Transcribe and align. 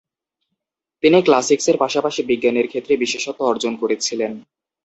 তিনি 1.03 1.17
ক্লাসিক্সের 1.21 1.75
পাশাপাশি 1.77 2.21
বিজ্ঞানের 2.23 2.67
ক্ষেত্রে 2.67 2.93
বিশেষত্ব 2.97 3.39
অর্জন 3.45 3.73
করেছিলেন। 3.75 4.31